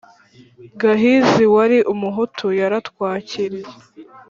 Gahizi 0.79 1.43
wari 1.55 1.77
Umuhutu 1.93 2.45
yaratwakiriye 2.59 3.69